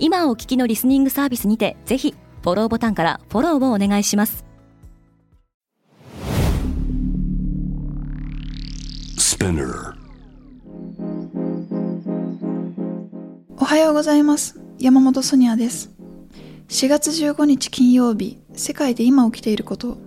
[0.00, 4.44] 今お聞きのリスニングサービスにてぜひフォローボタンからフォローをお願いします。
[13.56, 14.60] おはようございます。
[14.78, 15.90] 山本ソニアです。
[16.68, 19.98] 4月15日金曜日世界で今起きていること。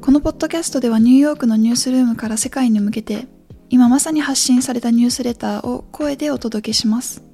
[0.00, 3.26] このポッドキャストではニューヨークのニュースルームから世界に向けて
[3.70, 7.24] 今まさに発信されたニュースレターを声でお届けします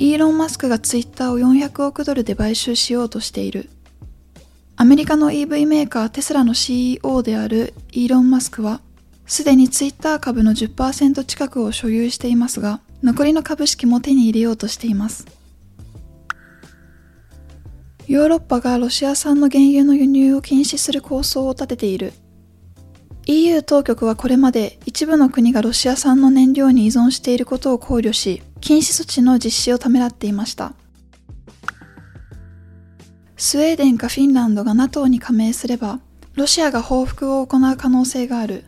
[0.00, 3.68] イーロン・マスクがツイッターを400億ドルで買収しようとしている。
[4.76, 8.80] アメリカの EV メーカーテスラの CEO であるイーロン・マスクは、
[9.26, 15.26] すでにツイッター株の10%近くを所有していますが、残りの株式も手に入れようとしています。
[18.06, 22.12] ヨーロッパがロシア産の原油の輸入を禁止する構想を立てている。
[23.26, 30.72] EU 当局はこれまで一部の国がロシア産の燃料に依存していることを考慮し、禁止措置の実施をためらっていました。
[33.36, 36.00] スウェーデンかフィンランドが NATO に加盟すれば、
[36.36, 38.64] ロシアが報復を行う可能性がある。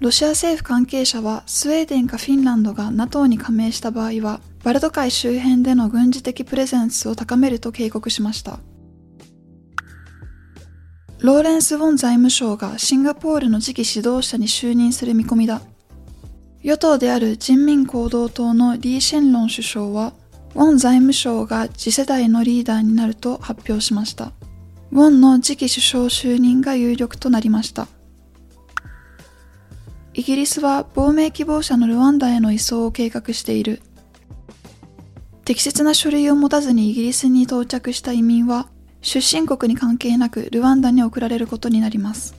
[0.00, 8.58] ロシア政府関係者はスウェーデンかフィンランドが NATO に加盟した場合は、バルト海周辺での軍事的プレゼンスを高めると警告しました。
[11.22, 15.62] ローレンス・ウォン財務省がシンガポールの次期指導者に就任する見込みだ。
[16.62, 20.14] 与党である人民行動党のリー・シェンロン首相は、
[20.56, 24.32] ウォン財務省が次世代のリーダーになると発表しました。
[24.90, 27.86] ウォンの次期首相就任が有力となりました。
[30.14, 33.80] イギリスは亡命希望者のルワンダへの移送を計画している。
[35.44, 38.66] 適切な書類を持たずにイギリスに到着した移民は、
[39.02, 42.34] 出身国に関係なくルワンダに送られることになります。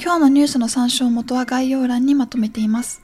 [0.00, 3.02] 今日のニュースの参照元は概要欄にまとめています。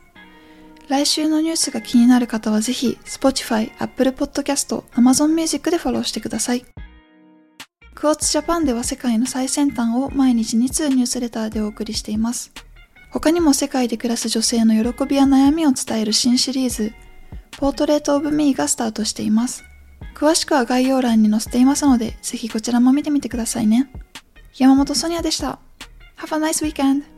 [0.88, 6.64] 来週のニュースが気になる方はぜひ Spotify、Apple Podcast、Amazon Music でフォローしてください。
[7.94, 12.52] クォーツジャパンでは世界の最先端を毎日2通ニュースレターでお送りしています。
[13.10, 16.92] 他にも世界で暮らす女性の喜びや悩みを伝える新シリーズ、
[17.52, 19.64] ポートレートオブミーがスタートしています。
[20.14, 23.90] 詳しくは概要欄に載せていますので、ぜひこちらも見てみてくださいね。
[24.56, 25.58] 山本ソニアでした。
[26.18, 27.17] Have a nice weekend.